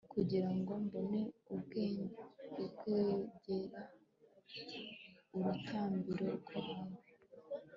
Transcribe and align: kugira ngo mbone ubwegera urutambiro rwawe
kugira 0.13 0.49
ngo 0.57 0.71
mbone 0.83 1.21
ubwegera 1.53 3.83
urutambiro 5.35 6.27
rwawe 6.39 6.89